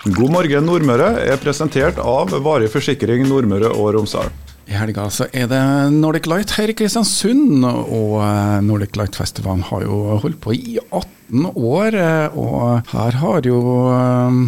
[0.00, 4.30] God morgen Nordmøre er presentert av Varig forsikring Nordmøre og Romsdal.
[4.70, 5.60] I helga så er det
[5.92, 11.50] Nordic Light her i Kristiansund, og eh, Nordic Light-festivalen har jo holdt på i 18
[11.52, 11.98] år.
[12.00, 13.60] eh, Og her har jo
[13.92, 14.40] eh,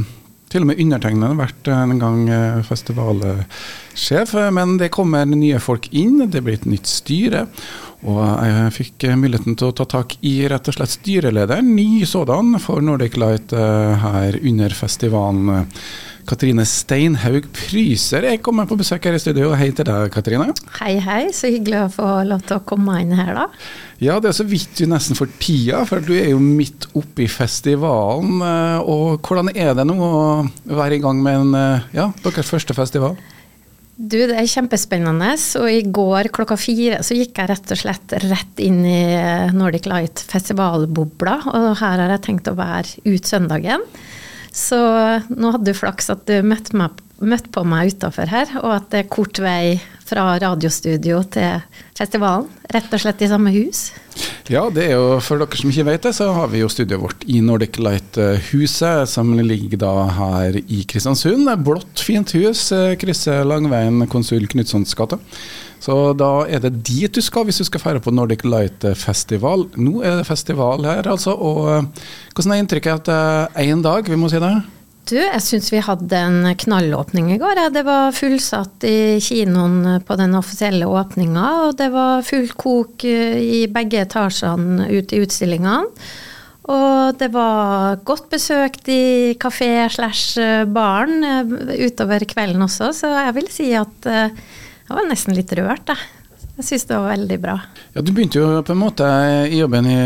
[0.55, 2.25] til og med undertegnede vært en gang
[2.69, 7.47] festivalsjef, men det kommer nye folk inn, det blir et nytt styre.
[8.03, 12.03] Og jeg fikk eh, muligheten til å ta tak i rett og slett styrelederen, ny
[12.09, 15.69] sådan, for Nordic Light eh, her under festivalen.
[16.27, 19.49] Katrine Steinhaug Pryser jeg kommer på besøk her i studio.
[19.59, 20.53] Hei til deg, Katrine.
[20.81, 21.25] Hei, hei.
[21.35, 23.47] Så hyggelig å få lov til å komme inn her, da.
[24.03, 27.25] Ja, det er så vidt du nesten får tida, for du er jo midt oppe
[27.27, 28.39] i festivalen.
[28.43, 30.25] eh, Og hvordan er det nå å
[30.75, 33.15] være i gang med en, ja, deres første festival?
[34.03, 35.37] Du, det er kjempespennende.
[35.61, 39.03] Og i går klokka fire så gikk jeg rett og slett rett inn i
[39.55, 43.87] Nordic Light festivalbobla, og her har jeg tenkt å være ut søndagen.
[44.53, 44.79] Så
[45.31, 48.91] nå hadde du flaks at du møtte, meg, møtte på meg utafor her, og at
[48.93, 51.63] det er kort vei fra radiostudio til
[51.97, 52.51] festivalen.
[52.75, 53.93] Rett og slett i samme hus.
[54.51, 57.03] Ja, det er jo for dere som ikke vet det, så har vi jo studioet
[57.05, 61.47] vårt i Nordic Light-huset, som ligger da her i Kristiansund.
[61.63, 65.21] Blått, fint hus, eh, krysser Langveien konsul Knutsons gate.
[65.83, 69.69] Så da er det dit du skal hvis du skal feire på Nordic Light-festival.
[69.79, 71.39] Nå er det festival her, altså.
[71.39, 74.57] Og eh, hvordan er inntrykket etter én dag, vi må si det?
[75.09, 77.59] Du, jeg syns vi hadde en knallåpning i går.
[77.75, 83.41] Det var fullsatt i kinoen på den offisielle åpninga, og det var fullt kok eh,
[83.43, 85.91] i begge etasjene ute i utstillingene.
[86.71, 90.39] Og det var godt besøkt i kafé slash
[90.71, 91.55] baren eh,
[91.89, 94.31] utover kvelden også, så jeg vil si at eh,
[94.87, 96.22] jeg var nesten litt rørt, jeg.
[96.59, 97.55] Jeg syns det var veldig bra.
[97.95, 99.07] Ja, Du begynte jo på en måte
[99.49, 99.97] i jobben i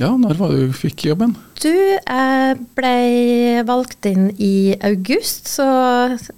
[0.00, 1.36] Ja, når var det du fikk jobben?
[1.62, 5.66] Du, jeg ble valgt inn i august, så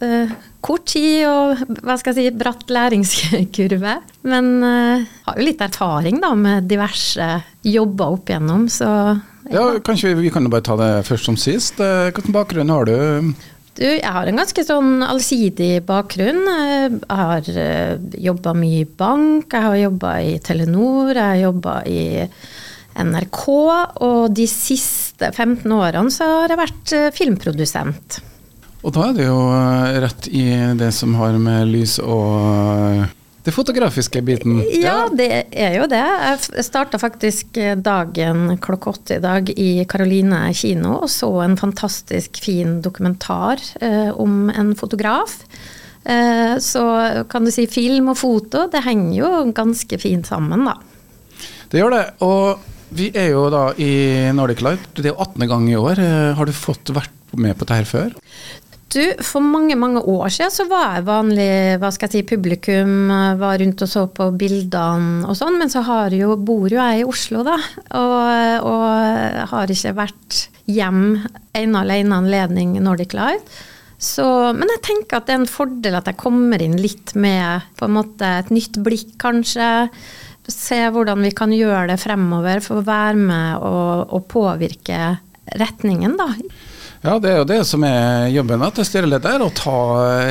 [0.05, 0.31] eh,
[0.63, 3.97] kort tid og hva skal jeg si, bratt læringskurve.
[4.29, 7.31] Men eh, har jo litt erfaring da med diverse
[7.67, 8.93] jobber opp igjennom, så
[9.49, 11.81] Ja, kanskje vi, vi kan jo bare ta det først som sist.
[11.81, 13.33] Eh, Hvilken bakgrunn har du?
[13.79, 16.41] Du, jeg har en ganske sånn allsidig bakgrunn.
[16.51, 17.51] Jeg har
[18.19, 22.01] jobba mye i bank, jeg har jobba i Telenor, jeg har jobba i
[22.99, 23.45] NRK,
[24.03, 28.19] og de siste 15 årene så har jeg vært eh, filmprodusent.
[28.87, 30.45] Og da er det jo eh, rett i
[30.79, 33.15] det som har med lys og eh,
[33.49, 34.61] det fotografiske biten.
[34.77, 36.05] Ja, det er jo det.
[36.05, 42.41] Jeg starta faktisk dagen klokka åtte i dag i Karoline kino og så en fantastisk
[42.45, 45.41] fin dokumentar eh, om en fotograf.
[46.09, 46.85] Eh, så
[47.29, 50.77] kan du si film og foto, det henger jo ganske fint sammen, da.
[51.69, 52.05] Det gjør det.
[52.25, 53.91] Og vi er jo da i
[54.37, 54.89] Nordic Light.
[54.97, 55.49] Det er jo 18.
[55.51, 56.01] gang i år.
[56.01, 58.15] Eh, Har du fått vært med på dette før?
[58.89, 61.49] Du, For mange mange år siden så var jeg vanlig
[61.81, 63.11] hva skal jeg si, publikum,
[63.41, 67.03] var rundt og så på bildene og sånn, men så har jo, bor jo jeg
[67.03, 67.59] i Oslo, da.
[67.99, 70.39] Og, og har ikke vært
[70.69, 71.03] hjem
[71.57, 73.53] ene alene anledning Nordic Light.
[73.99, 77.67] Så, men jeg tenker at det er en fordel at jeg kommer inn litt med
[77.77, 79.89] på en måte et nytt blikk, kanskje.
[80.49, 85.19] Se hvordan vi kan gjøre det fremover for å være med og, og påvirke
[85.59, 86.31] retningen, da.
[86.99, 89.75] Ja, det er jo det som er jobben til styreleder, å ta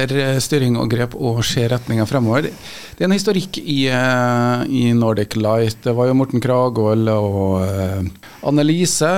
[0.04, 2.50] eh, styring og grep og se retninga fremover.
[2.52, 5.80] Det er en historikk i, eh, i Nordic Light.
[5.86, 9.14] Det var jo Morten Kragvold og eh, Annelise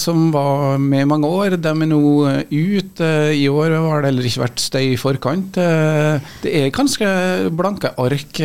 [0.00, 1.58] som var med i mange år.
[1.60, 2.00] De er nå
[2.48, 3.12] ute.
[3.36, 5.60] I år har det heller ikke vært støy i forkant.
[6.40, 7.08] Det er ganske
[7.52, 8.40] blanke ark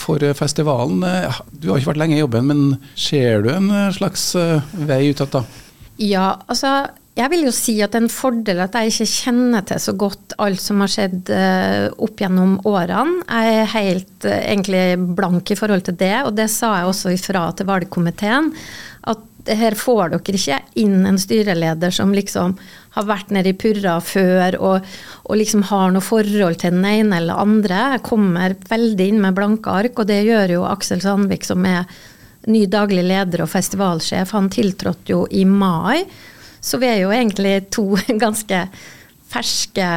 [0.00, 1.06] for festivalen.
[1.54, 4.32] Du har ikke vært lenge i jobben, men ser du en slags
[4.74, 5.44] vei ut igjen da?
[6.00, 6.80] Ja, altså
[7.18, 9.94] jeg vil jo si at det er en fordel at jeg ikke kjenner til så
[9.98, 13.24] godt alt som har skjedd eh, opp gjennom årene.
[13.26, 14.84] Jeg er helt eh, egentlig
[15.18, 18.52] blank i forhold til det, og det sa jeg også ifra til valgkomiteen.
[19.10, 22.54] At her får dere ikke inn en styreleder som liksom
[22.94, 24.88] har vært nede i purra før og,
[25.26, 27.84] og liksom har noe forhold til den ene eller andre.
[27.96, 31.90] Jeg kommer veldig inn med blanke ark, og det gjør jo Aksel Sandvik som er
[32.50, 34.36] ny daglig leder og festivalsjef.
[34.36, 36.04] Han tiltrådte jo i mai.
[36.60, 37.86] Så vi er jo egentlig to
[38.24, 38.64] ganske
[39.30, 39.90] ferske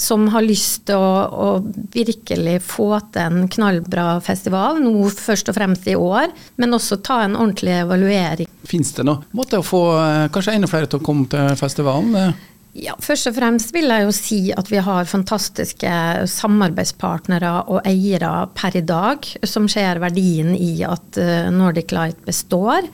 [0.00, 1.48] som har lyst til å, å
[1.92, 7.18] virkelig få til en knallbra festival, nå først og fremst i år, men også ta
[7.26, 8.48] en ordentlig evaluering.
[8.64, 12.16] Fins det noe måte å få eh, kanskje enda flere til å komme til festivalen?
[12.16, 12.46] Eh,
[12.80, 15.90] Ja, Først og fremst vil jeg jo si at vi har fantastiske
[16.30, 22.86] samarbeidspartnere og eiere per i dag, som ser verdien i at eh, Nordic Light består.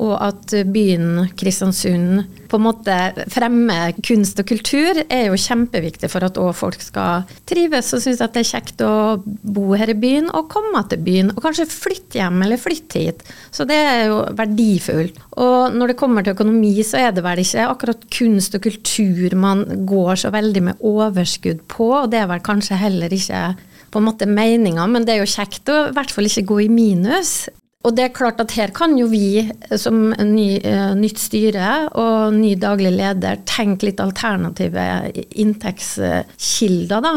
[0.00, 2.96] og at byen Kristiansund på en måte
[3.30, 8.34] fremme kunst og kultur, er jo kjempeviktig for at folk skal trives og synes at
[8.34, 8.92] det er kjekt å
[9.24, 11.32] bo her i byen og komme til byen.
[11.34, 13.24] Og kanskje flytte hjem eller flytte hit.
[13.54, 15.20] Så det er jo verdifullt.
[15.40, 19.36] Og når det kommer til økonomi, så er det vel ikke akkurat kunst og kultur
[19.38, 23.44] man går så veldig med overskudd på, og det er vel kanskje heller ikke
[23.90, 26.60] på en måte meninga, men det er jo kjekt å i hvert fall ikke gå
[26.66, 27.32] i minus.
[27.80, 29.40] Og det er klart at her kan jo vi
[29.80, 34.84] som ny, uh, nytt styre og ny daglig leder tenke litt alternative
[35.40, 37.14] inntektskilder, da.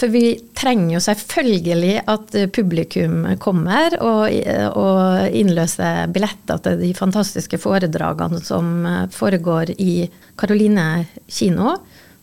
[0.00, 4.30] For vi trenger jo selvfølgelig at publikum kommer og,
[4.78, 10.06] og innløser billetter til de fantastiske foredragene som foregår i
[10.40, 10.86] Karoline
[11.28, 11.74] kino.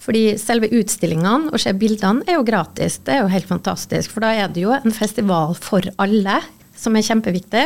[0.02, 2.98] Fordi selve utstillingene og se bildene er jo gratis.
[3.04, 4.14] Det er jo helt fantastisk.
[4.14, 6.40] For da er det jo en festival for alle
[6.78, 7.66] som er kjempeviktig.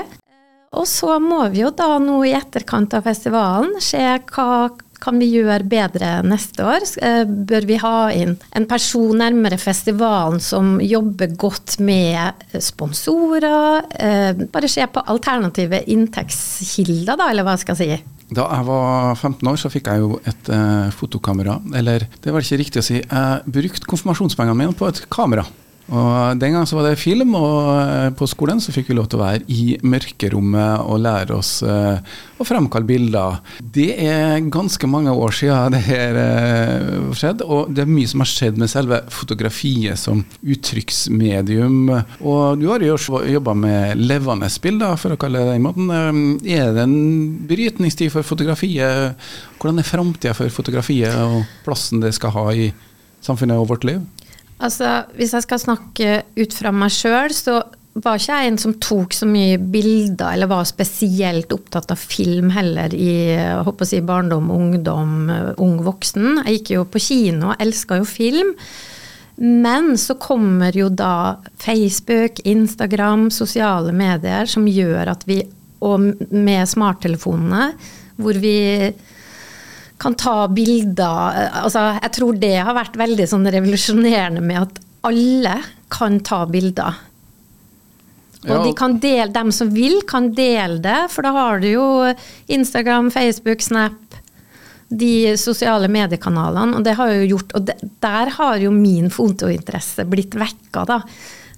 [0.72, 4.00] Og så må vi jo da nå i etterkant av festivalen se
[4.32, 4.70] hva
[5.02, 6.86] kan vi gjøre bedre neste år?
[7.02, 13.88] Eh, bør vi ha inn en person nærmere festivalen som jobber godt med sponsorer?
[13.98, 18.18] Eh, bare se på alternative inntektskilder, da, eller hva skal jeg si?
[18.32, 21.58] Da jeg var 15 år, så fikk jeg jo et eh, fotokamera.
[21.76, 23.02] Eller det var ikke riktig å si.
[23.02, 25.44] Jeg brukte konfirmasjonspengene mine på et kamera.
[25.92, 29.10] Og Den gang så var det film, og eh, på skolen så fikk vi lov
[29.12, 31.98] til å være i mørkerommet og lære oss uh,
[32.40, 33.40] å framkalle bilder.
[33.60, 36.20] Det er ganske mange år siden det her
[37.18, 41.92] skjedde, og det er mye som har skjedd med selve fotografiet som uttrykksmedium.
[42.22, 45.92] Og du har jo jobba med levende bilder, for å kalle det den måten.
[46.46, 46.98] Er det en
[47.50, 49.20] brytningstid for fotografiet?
[49.60, 52.72] Hvordan er framtida for fotografiet og plassen det skal ha i
[53.22, 54.02] samfunnet og vårt liv?
[54.62, 57.62] Altså, Hvis jeg skal snakke ut fra meg sjøl, så
[58.00, 62.54] var ikke jeg en som tok så mye bilder, eller var spesielt opptatt av film
[62.56, 65.28] heller i jeg håper å si, barndom, ungdom,
[65.60, 66.44] ung voksen.
[66.46, 68.54] Jeg gikk jo på kino og elska jo film.
[69.42, 75.42] Men så kommer jo da Facebook, Instagram, sosiale medier som gjør at vi,
[75.82, 77.72] og med smarttelefonene,
[78.22, 78.56] hvor vi
[80.02, 85.56] kan ta bilder altså, Jeg tror det har vært veldig sånn revolusjonerende med at alle
[85.92, 87.00] kan ta bilder.
[88.48, 88.62] Og ja.
[88.66, 91.86] de kan dele, dem som vil, kan dele det, for da har du jo
[92.50, 94.18] Instagram, Facebook, Snap,
[94.90, 96.78] de sosiale mediekanalene.
[96.78, 101.02] Og det har jo gjort, og de, der har jo min fotointeresse blitt vekka, da.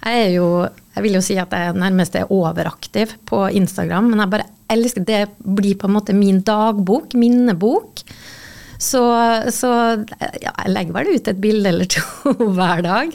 [0.03, 0.47] Jeg er jo
[0.93, 5.05] jeg vil jo si at jeg nærmest er overaktiv på Instagram, men jeg bare elsker
[5.05, 8.01] Det blir på en måte min dagbok, minnebok.
[8.81, 9.01] Så,
[9.53, 9.69] så
[10.41, 13.11] ja, jeg legger vel ut et bilde eller to hver dag.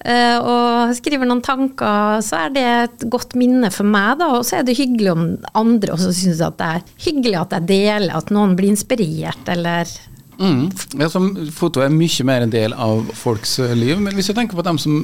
[0.00, 4.30] Uh, og skriver noen tanker, så er det et godt minne for meg, da.
[4.38, 5.26] Og så er det hyggelig om
[5.60, 9.90] andre også syns at det er hyggelig at jeg deler, at noen blir inspirert, eller
[10.40, 10.62] mm.
[11.02, 11.10] ja,
[11.52, 14.80] Foto er mye mer en del av folks liv, men hvis jeg tenker på dem
[14.80, 15.02] som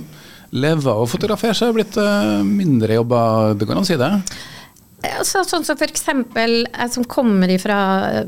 [0.54, 3.98] lever og fotograferer, så er det blitt uh, mindre jobber, det går an å si
[4.00, 4.12] det?
[5.26, 6.06] Så, sånn som f.eks.
[6.08, 7.80] jeg som kommer fra,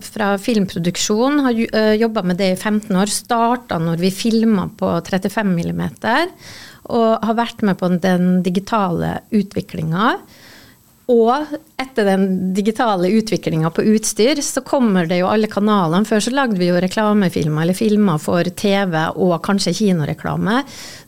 [0.04, 3.10] fra filmproduksjon, har uh, jobba med det i 15 år.
[3.12, 5.82] Starta når vi filma på 35 mm,
[6.94, 10.14] og har vært med på den digitale utviklinga.
[11.08, 16.04] Og etter den digitale utviklinga på utstyr, så kommer det jo alle kanalene.
[16.04, 20.58] Før så lagde vi jo reklamefilmer eller filmer for TV og kanskje kinoreklame.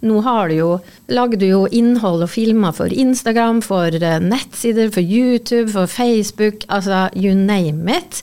[0.09, 0.71] Nå har du jo,
[1.13, 6.65] lager du jo innhold og filmer for Instagram, for eh, nettsider, for YouTube, for Facebook,
[6.73, 8.23] altså you name it.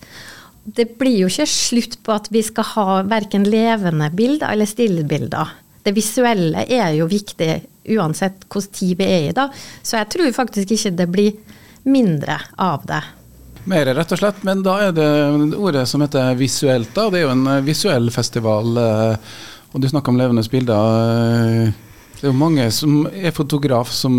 [0.65, 5.53] Det blir jo ikke slutt på at vi skal ha verken levende bilder eller stillbilder.
[5.85, 7.51] Det visuelle er jo viktig
[7.93, 9.45] uansett hvilken tid vi er i, da.
[9.85, 11.37] Så jeg tror faktisk ikke det blir
[11.87, 13.01] mindre av det.
[13.67, 14.43] Mer, rett og slett.
[14.47, 15.07] Men da er det
[15.57, 16.93] ordet som heter visuelt.
[16.95, 17.09] da.
[17.11, 18.77] Det er jo en eh, visuell festival.
[18.79, 19.33] Eh,
[19.73, 21.01] og du snakker om levende bilder.
[21.67, 21.73] Eh,
[22.17, 24.15] det er jo mange som er fotograf som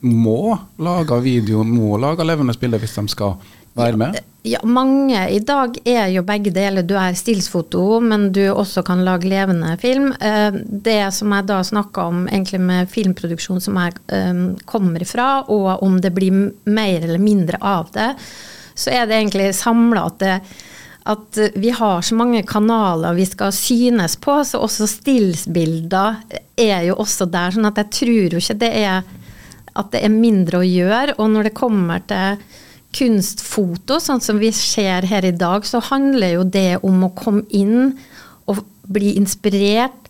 [0.00, 3.36] må lage video, må lage levende bilder hvis de skal
[3.78, 4.18] være med?
[4.42, 6.84] Ja, mange i dag er jo begge deler.
[6.86, 10.14] Du er stillsfoto, men du også kan lage levende film.
[10.16, 15.42] Eh, det som jeg da snakka om egentlig med filmproduksjon som jeg um, kommer ifra,
[15.52, 18.14] og om det blir mer eller mindre av det,
[18.74, 20.34] så er det egentlig samla at det
[21.10, 26.18] at vi har så mange kanaler vi skal synes på, så også stillsbilder
[26.60, 27.54] er jo også der.
[27.56, 29.00] sånn at jeg tror jo ikke det er
[29.80, 31.16] at det er mindre å gjøre.
[31.18, 32.42] Og når det kommer til
[32.96, 37.46] kunstfoto, sånn som vi ser her i dag, så handler jo det om å komme
[37.54, 37.92] inn
[38.50, 40.08] og bli inspirert,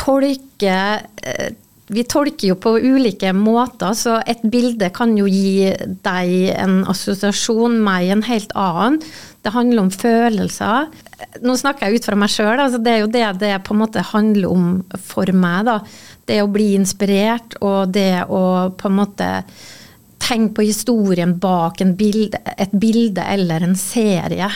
[0.00, 0.78] tolke,
[1.22, 1.50] eh,
[1.90, 5.72] vi tolker jo på ulike måter, så et bilde kan jo gi
[6.04, 9.00] deg en assosiasjon, meg en helt annen.
[9.42, 10.86] Det handler om følelser.
[11.42, 13.82] Nå snakker jeg ut fra meg sjøl, altså det er jo det det på en
[13.82, 14.70] måte handler om
[15.02, 15.66] for meg.
[15.66, 15.80] da.
[16.30, 19.30] Det å bli inspirert og det å på en måte
[20.20, 24.50] tenke på historien bak bilde, et bilde eller en serie.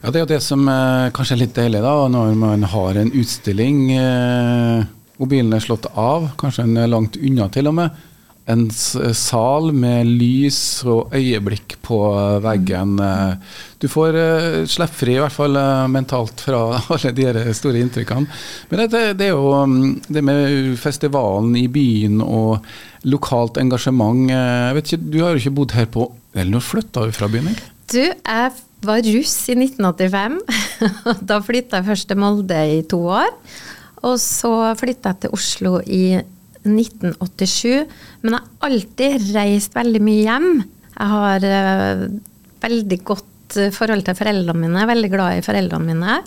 [0.00, 3.00] Ja, Det er jo det som eh, kanskje er litt deilig, da, når man har
[3.00, 3.82] en utstilling.
[3.92, 4.84] Eh,
[5.20, 8.06] mobilen er slått av, kanskje en er langt unna til og med.
[8.50, 11.98] En sal med lys og øyeblikk på
[12.44, 12.96] veggen.
[13.02, 17.80] Eh, du får uh, slippe fri, i hvert fall uh, mentalt, fra alle de store
[17.80, 18.40] inntrykkene.
[18.70, 19.76] Men det, det, er jo um,
[20.08, 22.66] det med festivalen i byen og
[23.08, 24.28] lokalt engasjement.
[24.30, 27.30] Jeg vet ikke, Du har jo ikke bodd her på Eller når flytta du fra
[27.32, 27.48] byen?
[27.54, 27.70] Ikke?
[27.90, 28.50] Du, jeg
[28.86, 30.36] var russ i 1985.
[31.30, 33.32] da flytta jeg først til Molde i to år.
[34.06, 36.04] Og så flytta jeg til Oslo i
[36.66, 37.88] 1987.
[38.22, 40.48] Men jeg har alltid reist veldig mye hjem.
[40.94, 42.06] Jeg har uh,
[42.60, 46.18] veldig godt eh, forhold til foreldrene mine, veldig glad i foreldrene mine.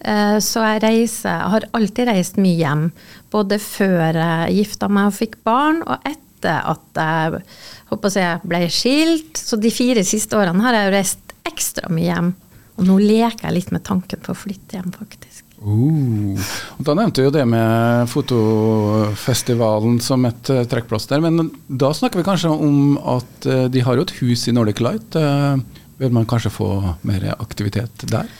[0.00, 2.84] Uh, så jeg reiser Jeg har alltid reist mye hjem.
[3.32, 7.42] Både før jeg gifta meg og fikk barn, og etter at jeg
[7.90, 9.40] håper jeg ble skilt.
[9.40, 12.32] Så de fire siste årene har jeg reist ekstra mye hjem.
[12.80, 15.29] Og nå leker jeg litt med tanken på å flytte hjem, faktisk.
[15.60, 16.40] Uh,
[16.80, 21.20] da nevnte vi jo det med fotofestivalen som et uh, trekkplaster.
[21.20, 24.80] Men da snakker vi kanskje om at uh, de har jo et hus i Nordic
[24.80, 25.16] Light.
[25.16, 25.60] Uh,
[26.00, 26.70] bør man kanskje få
[27.04, 28.30] mer aktivitet der?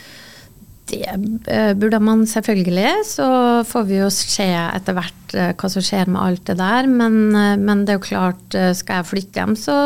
[0.90, 3.04] Det burde man selvfølgelig.
[3.06, 3.26] Så
[3.68, 6.88] får vi jo se etter hvert hva som skjer med alt det der.
[6.90, 7.28] Men,
[7.62, 9.76] men det er jo klart, skal jeg flytte hjem, så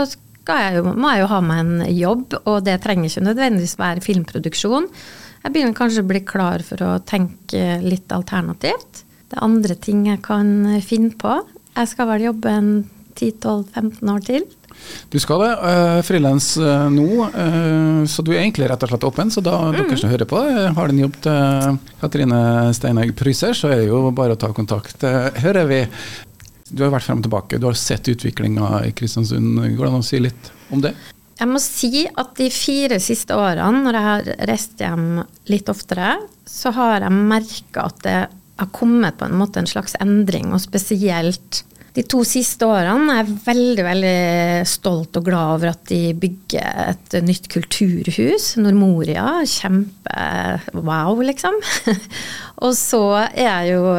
[0.49, 2.38] jeg jo, må jeg jo ha meg en jobb.
[2.47, 4.88] Og det trenger ikke nødvendigvis være filmproduksjon.
[5.44, 9.04] Jeg begynner kanskje å bli klar for å tenke litt alternativt.
[9.28, 10.48] Det er andre ting jeg kan
[10.80, 11.36] finne på.
[11.74, 12.70] Jeg skal vel jobbe en
[13.14, 14.46] 10-12-15 år til.
[15.12, 15.50] Du skal det.
[15.60, 19.32] Uh, Frilans uh, nå, uh, så du er egentlig rett og slett åpen.
[19.32, 19.76] Så da mm.
[19.76, 20.40] dere som hører på,
[20.78, 22.40] har en jobb til Katrine
[22.76, 25.04] Steinegg Pryser, så er det jo bare å ta kontakt.
[25.44, 25.82] hører vi.
[26.74, 29.60] Du har vært frem og tilbake, du har sett utviklinga i Kristiansund.
[29.76, 30.94] Går det an å si litt om det?
[31.35, 35.09] Jeg må si at de fire siste årene, når jeg har reist hjem
[35.50, 36.14] litt oftere,
[36.47, 38.19] så har jeg merka at det
[38.61, 41.64] har kommet på en måte en slags endring, og spesielt
[41.95, 44.17] de to siste årene er jeg veldig veldig
[44.67, 49.45] stolt og glad over at de bygger et nytt kulturhus, Nordmoria.
[49.47, 50.25] Kjempe
[50.75, 51.55] wow, liksom.
[52.67, 53.95] og så er jeg jo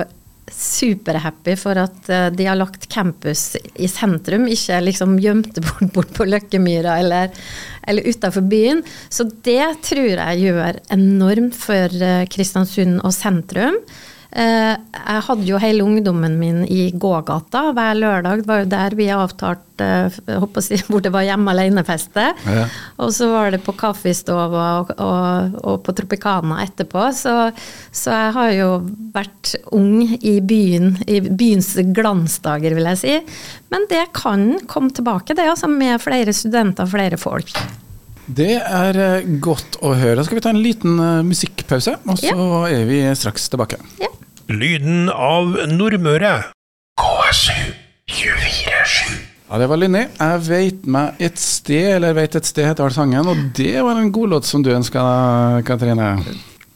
[0.52, 6.14] superhappy for at eh, de har lagt campus i sentrum, ikke liksom gjemte bort, bort
[6.18, 7.32] på Løkkemyra eller,
[7.88, 8.84] eller utafor byen.
[9.10, 13.80] Så det tror jeg gjør enormt for eh, Kristiansund og sentrum.
[14.36, 18.42] Eh, jeg hadde jo hele ungdommen min i gågata hver lørdag.
[18.42, 19.88] Det var jo der vi avtalte
[20.66, 22.26] si, hvor det var hjemme alene-feste.
[22.44, 22.66] Ja.
[23.00, 27.06] Og så var det på kaffestova og, og, og, på Tropicana etterpå.
[27.16, 27.36] Så,
[27.96, 28.70] så, jeg har jo
[29.16, 33.16] vært ung i byen, i byens glansdager, vil jeg si.
[33.72, 37.56] Men det kan komme tilbake, det, altså, med flere studenter flere folk.
[38.26, 40.18] Det er eh, godt å høre.
[40.20, 42.62] Da skal vi ta en liten musikkpause, og så ja.
[42.82, 43.80] er vi straks tilbake.
[44.02, 44.12] Ja.
[44.46, 46.36] Lyden av Nordmøre.
[47.02, 47.72] KSU
[48.14, 49.16] 247.
[49.50, 50.04] Ja, det var Linni.
[50.06, 54.12] Jeg veit meg et sted, eller veit et sted heter sangen, og det var en
[54.14, 55.02] god låt som du ønska,
[55.66, 56.12] Katrine.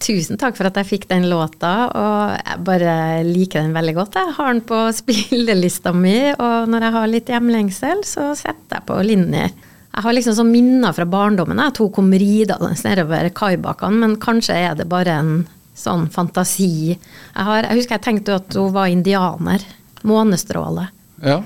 [0.01, 2.95] Tusen takk for at jeg fikk den låta, og jeg bare
[3.27, 4.17] liker den veldig godt.
[4.17, 8.87] Jeg har den på spillelista mi, og når jeg har litt hjemlengsel, så setter jeg
[8.89, 9.45] på Linni.
[9.45, 14.57] Jeg har liksom sånn minner fra barndommen at hun kom ridende nedover kaibakkene, men kanskje
[14.57, 15.33] er det bare en
[15.79, 16.93] sånn fantasi.
[16.93, 19.65] Jeg, har, jeg husker jeg tenkte at hun var indianer.
[20.07, 20.87] Månestråle.
[21.23, 21.41] Ja.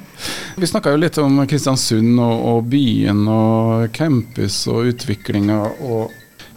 [0.55, 6.11] Vi snakka jo litt om Kristiansund og, og, byen og campus og utviklinga og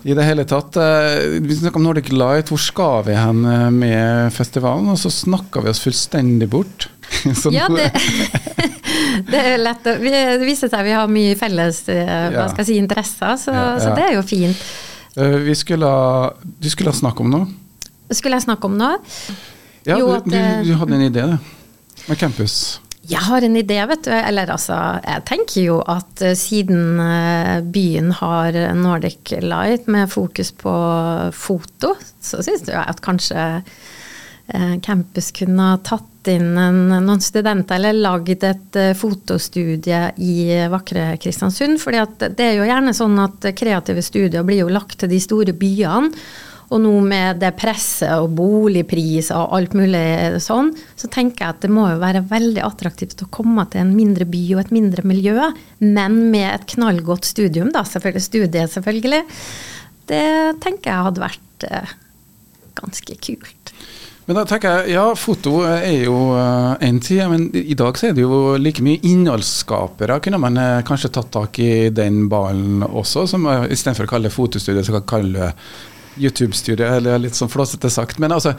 [0.06, 0.76] i det hele tatt.
[0.78, 4.86] Eh, vi snakka om Nordic Light, hvor skal vi hen eh, med festivalen?
[4.92, 6.86] Og så snakka vi oss fullstendig bort.
[7.50, 7.88] ja, det,
[9.32, 12.70] det, er lett å Det viser seg vi har mye felles eh, hva skal jeg
[12.70, 13.82] si, interesser, så, ja, ja.
[13.82, 14.66] så det er jo fint.
[15.16, 15.90] Vi skulle,
[16.44, 17.46] du skulle snakke om noe?
[18.10, 18.94] Skulle jeg snakke om nå?
[19.86, 21.24] Ja, jo, du, du, du, hadde en idé
[22.06, 22.80] med campus.
[23.06, 24.12] Jeg har en idé, vet du.
[24.14, 30.50] Eller altså, jeg tenker jo at uh, siden uh, byen har Nordic Light med fokus
[30.58, 30.74] på
[31.34, 33.52] foto, så syns jeg at kanskje
[34.78, 40.36] campus kunne ha tatt inn en, noen studenter, eller lagd et fotostudie i
[40.70, 41.80] vakre Kristiansund.
[41.82, 42.04] fordi
[42.38, 46.12] det er jo gjerne sånn at kreative studier blir jo lagt til de store byene.
[46.74, 51.62] Og nå med det presset og boligpriser og alt mulig sånn, så tenker jeg at
[51.62, 55.06] det må jo være veldig attraktivt å komme til en mindre by og et mindre
[55.06, 55.36] miljø,
[55.84, 59.22] men med et knallgodt studium, da, selvfølgelig studiet, selvfølgelig.
[60.10, 60.26] Det
[60.62, 61.94] tenker jeg hadde vært eh,
[62.78, 63.74] ganske kult.
[64.26, 66.18] Men da tenker jeg, ja, foto er jo
[66.82, 70.18] én tid, men i dag så er det jo like mye innholdsskapere.
[70.24, 74.34] Kunne man eh, kanskje tatt tak i den ballen også, som istedenfor å kalle det
[74.34, 75.52] fotostudio, så kan kalle det
[76.18, 78.20] YouTube-studio, eller litt sånn flåsete sagt.
[78.22, 78.54] Men altså,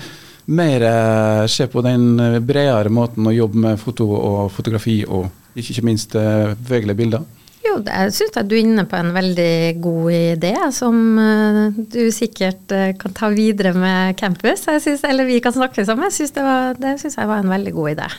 [0.54, 2.16] mer uh, se på den
[2.48, 7.26] bredere måten å jobbe med foto og fotografi, og ikke, minst bevegelige bilder.
[7.68, 12.72] Jo, jeg syns du er inne på en veldig god idé, som uh, du sikkert
[12.72, 14.64] uh, kan ta videre med campus.
[14.84, 16.08] Synes, eller vi kan snakke sammen.
[16.08, 18.10] Jeg synes det, var, det syns jeg var en veldig god idé.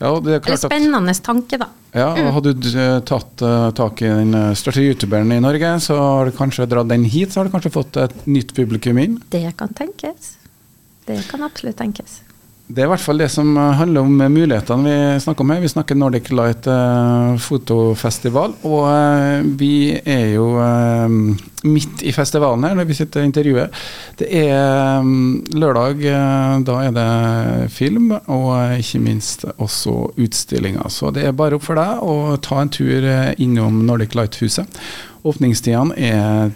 [0.00, 1.70] Ja, det er eller spennende tanke, da.
[1.96, 2.70] Ja, og Hadde du
[3.08, 7.06] tatt uh, tak i den største youtuberen i Norge, så har du kanskje dratt den
[7.08, 9.20] hit, så har du kanskje fått et nytt publikum inn?
[9.30, 10.34] Det kan tenkes.
[11.08, 12.22] Det kan absolutt tenkes.
[12.68, 15.62] Det er i hvert fall det som handler om mulighetene vi snakker om her.
[15.62, 18.58] Vi snakker Nordic Light eh, fotofestival.
[18.68, 21.14] Og eh, vi er jo eh,
[21.64, 23.72] midt i festivalen her når vi sitter og intervjuer.
[24.20, 25.08] Det er
[25.56, 26.04] lørdag,
[26.68, 30.92] da er det film, og ikke minst også utstillinger.
[30.92, 33.08] Så det er bare opp for deg å ta en tur
[33.40, 34.80] innom Nordic Light-huset.
[35.24, 36.52] Åpningstidene er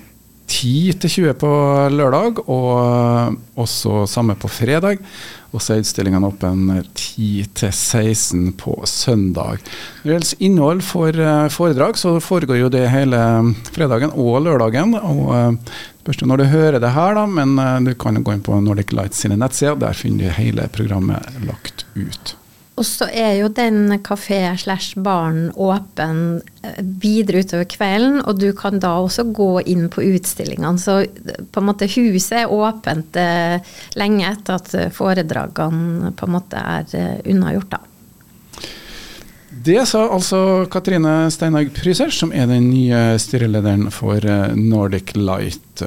[0.52, 1.52] 10 til 20 på
[1.92, 5.00] lørdag, og også samme på fredag.
[5.52, 7.26] Og så er utstillingene åpne 10
[7.60, 9.60] til 16 på søndag.
[10.00, 13.20] Når det gjelder innhold for eh, foredrag, så foregår jo det hele
[13.68, 14.96] fredagen og lørdagen.
[14.96, 18.44] og eh, Spørs når du hører det her, da, men eh, du kan gå inn
[18.44, 19.76] på Nordic Lights sine nettsider.
[19.84, 22.36] Der finner du hele programmet lagt ut.
[22.82, 28.48] Og så er jo den kafé slash baren åpen eh, videre utover kvelden, og du
[28.58, 30.82] kan da også gå inn på utstillingene.
[30.82, 33.62] Så eh, på en måte huset er åpent eh,
[34.00, 37.82] lenge etter at foredragene på en måte er unnagjort, da.
[39.62, 40.40] Det sa altså
[40.72, 44.26] Katrine Steinhaug Pryser, som er den nye styrelederen for
[44.58, 45.86] Nordic Light.